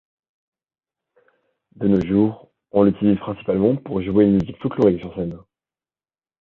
De 1.75 1.87
nos 1.87 2.01
jours, 2.01 2.49
on 2.71 2.81
l'utilise 2.81 3.19
principalement 3.19 3.75
pour 3.75 4.01
jouer 4.01 4.25
une 4.25 4.39
musique 4.39 4.57
folklorique 4.57 4.99
sur 5.01 5.13
scène. 5.13 5.37